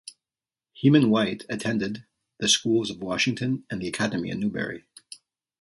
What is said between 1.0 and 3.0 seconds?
White attended the schools